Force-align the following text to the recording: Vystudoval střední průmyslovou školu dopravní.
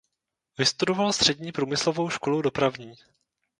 Vystudoval 0.57 1.13
střední 1.13 1.51
průmyslovou 1.51 2.09
školu 2.09 2.41
dopravní. 2.41 2.93